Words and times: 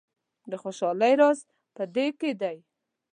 د 0.51 0.53
خوشحالۍ 0.63 1.13
راز 1.21 1.39
په 1.75 1.83
دې 1.95 2.07
کې 2.19 2.31
دی. 2.41 2.57